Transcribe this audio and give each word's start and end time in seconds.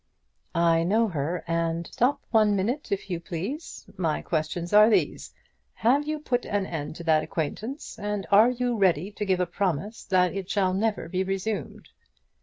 "I 0.55 0.81
know 0.81 1.07
her, 1.09 1.43
and" 1.45 1.85
"Stop 1.93 2.23
one 2.31 2.55
minute, 2.55 2.91
if 2.91 3.07
you 3.11 3.19
please. 3.19 3.85
My 3.97 4.23
questions 4.23 4.73
are 4.73 4.89
these 4.89 5.31
Have 5.75 6.07
you 6.07 6.17
put 6.17 6.43
an 6.43 6.65
end 6.65 6.95
to 6.95 7.03
that 7.03 7.21
acquaintance? 7.21 7.99
And 7.99 8.25
are 8.31 8.49
you 8.49 8.75
ready 8.79 9.11
to 9.11 9.25
give 9.25 9.39
a 9.39 9.45
promise 9.45 10.03
that 10.05 10.33
it 10.33 10.49
shall 10.49 10.73
never 10.73 11.07
be 11.07 11.23
resumed?" 11.23 11.89